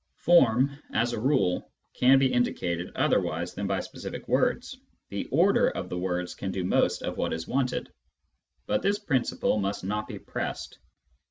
[0.17, 4.75] Form, as a rule, can be indicated otherwise than by specific words:
[5.09, 7.93] the order of the words can do most of what is wanted.
[8.65, 10.79] But this principle must not be pressed.